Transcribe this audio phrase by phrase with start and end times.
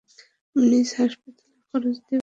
[0.55, 2.19] আমি নিজে হাসপাতালের খরচ দিব।